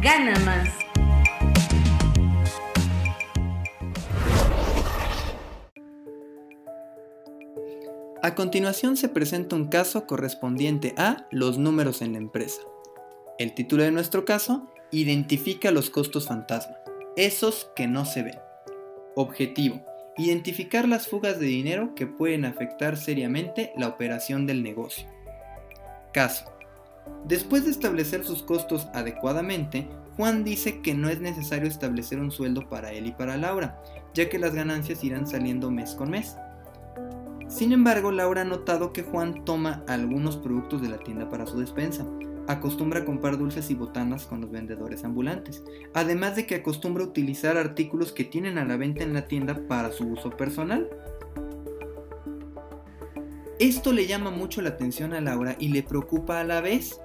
gana 0.00 0.38
más. 0.40 0.68
A 8.22 8.34
continuación 8.34 8.96
se 8.96 9.08
presenta 9.08 9.54
un 9.54 9.68
caso 9.68 10.06
correspondiente 10.06 10.94
a 10.96 11.28
los 11.30 11.58
números 11.58 12.02
en 12.02 12.12
la 12.12 12.18
empresa. 12.18 12.60
El 13.38 13.54
título 13.54 13.84
de 13.84 13.92
nuestro 13.92 14.24
caso 14.24 14.72
Identifica 14.92 15.72
los 15.72 15.90
costos 15.90 16.28
fantasma, 16.28 16.76
esos 17.16 17.70
que 17.74 17.88
no 17.88 18.04
se 18.04 18.22
ven. 18.22 18.38
Objetivo. 19.16 19.84
Identificar 20.16 20.88
las 20.88 21.08
fugas 21.08 21.40
de 21.40 21.46
dinero 21.46 21.94
que 21.94 22.06
pueden 22.06 22.44
afectar 22.44 22.96
seriamente 22.96 23.72
la 23.76 23.88
operación 23.88 24.46
del 24.46 24.62
negocio. 24.62 25.06
Caso. 26.12 26.55
Después 27.26 27.64
de 27.64 27.72
establecer 27.72 28.24
sus 28.24 28.42
costos 28.42 28.86
adecuadamente, 28.94 29.88
Juan 30.16 30.44
dice 30.44 30.80
que 30.80 30.94
no 30.94 31.08
es 31.08 31.20
necesario 31.20 31.68
establecer 31.68 32.20
un 32.20 32.30
sueldo 32.30 32.68
para 32.68 32.92
él 32.92 33.06
y 33.06 33.12
para 33.12 33.36
Laura, 33.36 33.82
ya 34.14 34.28
que 34.28 34.38
las 34.38 34.54
ganancias 34.54 35.04
irán 35.04 35.26
saliendo 35.26 35.70
mes 35.70 35.94
con 35.94 36.10
mes. 36.10 36.36
Sin 37.48 37.72
embargo, 37.72 38.10
Laura 38.10 38.42
ha 38.42 38.44
notado 38.44 38.92
que 38.92 39.02
Juan 39.02 39.44
toma 39.44 39.84
algunos 39.88 40.36
productos 40.36 40.82
de 40.82 40.88
la 40.88 40.98
tienda 40.98 41.28
para 41.28 41.46
su 41.46 41.58
despensa, 41.58 42.06
acostumbra 42.48 43.04
comprar 43.04 43.38
dulces 43.38 43.70
y 43.70 43.74
botanas 43.74 44.26
con 44.26 44.40
los 44.40 44.50
vendedores 44.50 45.04
ambulantes, 45.04 45.62
además 45.94 46.36
de 46.36 46.46
que 46.46 46.56
acostumbra 46.56 47.04
utilizar 47.04 47.56
artículos 47.56 48.12
que 48.12 48.24
tienen 48.24 48.58
a 48.58 48.64
la 48.64 48.76
venta 48.76 49.04
en 49.04 49.14
la 49.14 49.28
tienda 49.28 49.60
para 49.68 49.92
su 49.92 50.06
uso 50.08 50.30
personal. 50.30 50.88
Esto 53.58 53.92
le 53.92 54.06
llama 54.06 54.30
mucho 54.30 54.60
la 54.60 54.70
atención 54.70 55.14
a 55.14 55.20
Laura 55.22 55.56
y 55.58 55.68
le 55.68 55.82
preocupa 55.82 56.40
a 56.40 56.44
la 56.44 56.60
vez, 56.60 57.00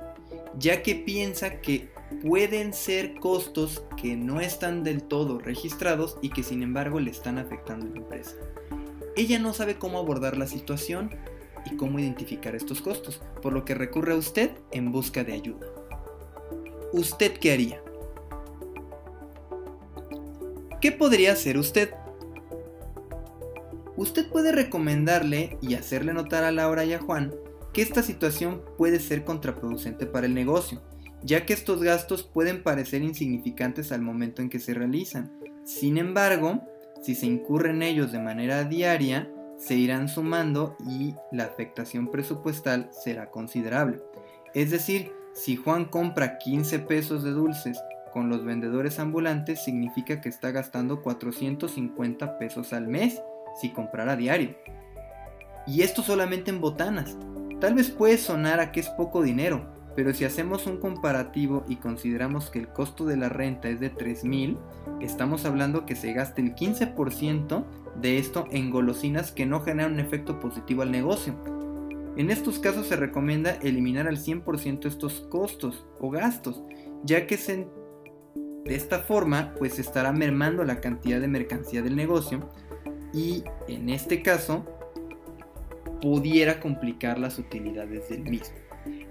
ya 0.57 0.83
que 0.83 0.95
piensa 0.95 1.61
que 1.61 1.89
pueden 2.21 2.73
ser 2.73 3.15
costos 3.15 3.85
que 3.95 4.17
no 4.17 4.41
están 4.41 4.83
del 4.83 5.01
todo 5.01 5.39
registrados 5.39 6.17
y 6.21 6.29
que 6.29 6.43
sin 6.43 6.61
embargo 6.61 6.99
le 6.99 7.09
están 7.09 7.37
afectando 7.37 7.85
a 7.85 7.89
la 7.89 7.97
empresa. 7.97 8.35
Ella 9.15 9.39
no 9.39 9.53
sabe 9.53 9.75
cómo 9.75 9.97
abordar 9.97 10.37
la 10.37 10.45
situación 10.45 11.15
y 11.65 11.77
cómo 11.77 11.99
identificar 11.99 12.53
estos 12.53 12.81
costos, 12.81 13.21
por 13.41 13.53
lo 13.53 13.63
que 13.63 13.73
recurre 13.73 14.13
a 14.13 14.17
usted 14.17 14.51
en 14.71 14.91
busca 14.91 15.23
de 15.23 15.33
ayuda. 15.33 15.67
¿Usted 16.91 17.37
qué 17.37 17.53
haría? 17.53 17.81
¿Qué 20.81 20.91
podría 20.91 21.31
hacer 21.31 21.57
usted? 21.57 21.93
Usted 24.01 24.27
puede 24.29 24.51
recomendarle 24.51 25.59
y 25.61 25.75
hacerle 25.75 26.11
notar 26.11 26.43
a 26.43 26.51
Laura 26.51 26.83
y 26.85 26.93
a 26.93 26.99
Juan 26.99 27.35
que 27.71 27.83
esta 27.83 28.01
situación 28.01 28.63
puede 28.75 28.99
ser 28.99 29.23
contraproducente 29.23 30.07
para 30.07 30.25
el 30.25 30.33
negocio, 30.33 30.81
ya 31.21 31.45
que 31.45 31.53
estos 31.53 31.83
gastos 31.83 32.23
pueden 32.23 32.63
parecer 32.63 33.03
insignificantes 33.03 33.91
al 33.91 34.01
momento 34.01 34.41
en 34.41 34.49
que 34.49 34.57
se 34.57 34.73
realizan. 34.73 35.31
Sin 35.65 35.99
embargo, 35.99 36.63
si 37.03 37.13
se 37.13 37.27
incurre 37.27 37.69
en 37.69 37.83
ellos 37.83 38.11
de 38.11 38.17
manera 38.17 38.63
diaria, 38.63 39.31
se 39.59 39.75
irán 39.75 40.09
sumando 40.09 40.75
y 40.89 41.13
la 41.31 41.43
afectación 41.43 42.09
presupuestal 42.09 42.89
será 42.91 43.29
considerable. 43.29 44.01
Es 44.55 44.71
decir, 44.71 45.11
si 45.35 45.57
Juan 45.57 45.85
compra 45.85 46.39
15 46.39 46.79
pesos 46.79 47.23
de 47.23 47.33
dulces 47.33 47.79
con 48.11 48.29
los 48.29 48.43
vendedores 48.43 48.97
ambulantes, 48.97 49.63
significa 49.63 50.21
que 50.21 50.29
está 50.29 50.49
gastando 50.49 51.03
450 51.03 52.39
pesos 52.39 52.73
al 52.73 52.87
mes 52.87 53.21
si 53.59 53.69
comprara 53.69 54.15
diario. 54.15 54.55
Y 55.67 55.81
esto 55.81 56.01
solamente 56.01 56.51
en 56.51 56.61
botanas. 56.61 57.17
Tal 57.59 57.75
vez 57.75 57.89
puede 57.89 58.17
sonar 58.17 58.59
a 58.59 58.71
que 58.71 58.79
es 58.79 58.89
poco 58.89 59.21
dinero, 59.21 59.67
pero 59.95 60.13
si 60.13 60.25
hacemos 60.25 60.65
un 60.67 60.77
comparativo 60.77 61.63
y 61.67 61.75
consideramos 61.75 62.49
que 62.49 62.59
el 62.59 62.69
costo 62.69 63.05
de 63.05 63.17
la 63.17 63.29
renta 63.29 63.69
es 63.69 63.79
de 63.79 63.93
3.000, 63.93 64.57
estamos 65.01 65.45
hablando 65.45 65.85
que 65.85 65.95
se 65.95 66.13
gasta 66.13 66.41
el 66.41 66.55
15% 66.55 67.65
de 67.99 68.17
esto 68.17 68.45
en 68.51 68.71
golosinas 68.71 69.31
que 69.31 69.45
no 69.45 69.61
generan 69.61 69.93
un 69.93 69.99
efecto 69.99 70.39
positivo 70.39 70.81
al 70.81 70.91
negocio. 70.91 71.35
En 72.17 72.31
estos 72.31 72.59
casos 72.59 72.87
se 72.87 72.95
recomienda 72.95 73.51
eliminar 73.61 74.07
al 74.07 74.17
100% 74.17 74.85
estos 74.85 75.21
costos 75.29 75.85
o 75.99 76.09
gastos, 76.09 76.61
ya 77.03 77.27
que 77.27 77.37
de 77.37 78.75
esta 78.75 78.99
forma 78.99 79.53
pues 79.57 79.79
estará 79.79 80.11
mermando 80.11 80.63
la 80.63 80.81
cantidad 80.81 81.19
de 81.19 81.27
mercancía 81.27 81.81
del 81.81 81.95
negocio 81.95 82.49
y 83.13 83.43
en 83.67 83.89
este 83.89 84.21
caso 84.21 84.65
pudiera 86.01 86.59
complicar 86.59 87.19
las 87.19 87.37
utilidades 87.37 88.09
del 88.09 88.23
mismo. 88.23 88.55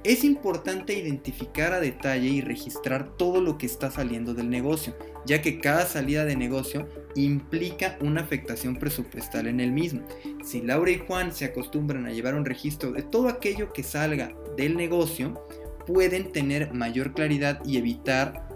Es 0.03 0.25
importante 0.25 0.95
identificar 0.95 1.73
a 1.73 1.81
detalle 1.81 2.29
y 2.29 2.41
registrar 2.41 3.17
todo 3.17 3.41
lo 3.41 3.59
que 3.59 3.67
está 3.67 3.91
saliendo 3.91 4.35
del 4.35 4.49
negocio, 4.49 4.97
ya 5.27 5.43
que 5.43 5.61
cada 5.61 5.85
salida 5.87 6.25
de 6.25 6.37
negocio 6.37 6.89
implica 7.15 7.99
una 8.01 8.23
afectación 8.23 8.77
presupuestal 8.77 9.47
en 9.47 9.61
el 9.61 9.73
mismo. 9.73 10.01
Si 10.43 10.63
Laura 10.63 10.91
y 10.91 10.99
Juan 10.99 11.33
se 11.33 11.45
acostumbran 11.45 12.07
a 12.07 12.13
llevar 12.13 12.35
un 12.35 12.47
registro 12.47 12.93
de 12.93 13.03
todo 13.03 13.29
aquello 13.29 13.73
que 13.73 13.83
salga 13.83 14.35
del 14.57 14.77
negocio, 14.77 15.47
pueden 15.87 16.33
tener 16.33 16.73
mayor 16.73 17.13
claridad 17.13 17.61
y 17.65 17.77
evitar 17.77 18.49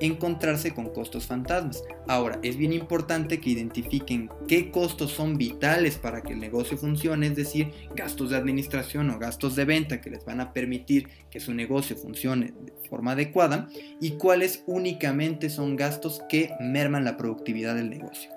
encontrarse 0.00 0.72
con 0.72 0.88
costos 0.90 1.26
fantasmas. 1.26 1.84
Ahora, 2.08 2.38
es 2.42 2.56
bien 2.56 2.72
importante 2.72 3.40
que 3.40 3.50
identifiquen 3.50 4.30
qué 4.48 4.70
costos 4.70 5.12
son 5.12 5.36
vitales 5.36 5.98
para 5.98 6.22
que 6.22 6.32
el 6.32 6.40
negocio 6.40 6.76
funcione, 6.76 7.28
es 7.28 7.36
decir, 7.36 7.70
gastos 7.94 8.30
de 8.30 8.36
administración 8.36 9.10
o 9.10 9.18
gastos 9.18 9.54
de 9.56 9.64
venta 9.64 10.00
que 10.00 10.10
les 10.10 10.24
van 10.24 10.40
a 10.40 10.52
permitir 10.52 11.08
que 11.30 11.40
su 11.40 11.54
negocio 11.54 11.96
funcione 11.96 12.52
de 12.60 12.72
forma 12.88 13.12
adecuada 13.12 13.68
y 14.00 14.12
cuáles 14.12 14.64
únicamente 14.66 15.50
son 15.50 15.76
gastos 15.76 16.22
que 16.28 16.50
merman 16.60 17.04
la 17.04 17.16
productividad 17.16 17.76
del 17.76 17.90
negocio. 17.90 18.30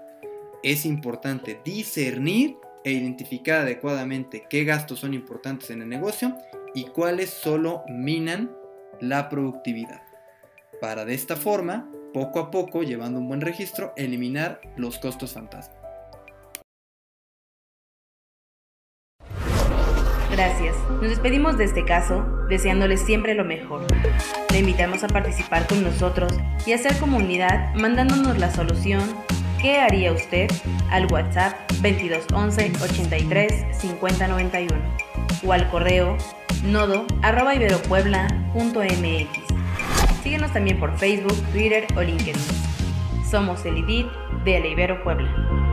Es 0.62 0.86
importante 0.86 1.60
discernir 1.66 2.56
e 2.84 2.92
identificar 2.92 3.62
adecuadamente 3.62 4.44
qué 4.50 4.66
gastos 4.66 5.00
son 5.00 5.14
importantes 5.14 5.70
en 5.70 5.82
el 5.82 5.90
negocio 5.90 6.36
y 6.76 6.84
cuáles 6.86 7.30
solo 7.30 7.84
minan 7.88 8.52
la 9.00 9.30
productividad 9.30 10.13
para 10.84 11.06
de 11.06 11.14
esta 11.14 11.38
forma, 11.38 11.90
poco 12.14 12.42
a 12.42 12.52
poco, 12.52 12.84
llevando 12.84 13.18
un 13.18 13.30
buen 13.30 13.40
registro, 13.40 13.94
eliminar 13.96 14.60
los 14.76 15.00
costos 15.00 15.32
fantasma. 15.32 15.74
Gracias. 20.30 20.76
Nos 20.90 21.04
despedimos 21.04 21.58
de 21.58 21.64
este 21.64 21.86
caso, 21.86 22.26
deseándoles 22.50 23.00
siempre 23.00 23.34
lo 23.34 23.46
mejor. 23.46 23.88
Le 24.52 24.60
invitamos 24.60 25.06
a 25.06 25.08
participar 25.08 25.66
con 25.68 25.86
nosotros 25.86 26.34
y 26.66 26.74
hacer 26.74 26.98
comunidad 26.98 27.74
mandándonos 27.76 28.38
la 28.38 28.54
solución 28.54 29.04
¿Qué 29.62 29.80
haría 29.80 30.12
usted? 30.12 30.50
al 30.92 31.10
WhatsApp 31.10 31.54
2211 31.82 32.74
83 32.84 33.78
5091 33.80 34.74
o 35.48 35.54
al 35.54 35.70
correo 35.70 36.18
nodo. 36.66 37.08
Síguenos 40.24 40.54
también 40.54 40.80
por 40.80 40.98
Facebook, 40.98 41.36
Twitter 41.52 41.86
o 41.98 42.02
LinkedIn. 42.02 42.36
Somos 43.30 43.66
el 43.66 43.80
IDIT 43.80 44.08
de 44.46 44.70
Ibero 44.70 45.04
Puebla. 45.04 45.73